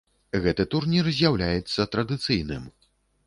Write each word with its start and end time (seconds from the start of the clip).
Гэты 0.43 0.63
турнір 0.71 1.09
з'яўляецца 1.17 1.87
традыцыйным. 1.97 2.63